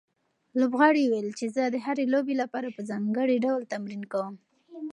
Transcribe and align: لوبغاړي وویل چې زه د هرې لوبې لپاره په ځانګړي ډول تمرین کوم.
لوبغاړي 0.59 1.03
وویل 1.07 1.29
چې 1.39 1.45
زه 1.55 1.63
د 1.69 1.75
هرې 1.85 2.05
لوبې 2.13 2.35
لپاره 2.41 2.67
په 2.75 2.81
ځانګړي 2.89 3.37
ډول 3.45 3.61
تمرین 3.73 4.03
کوم. 4.11 4.35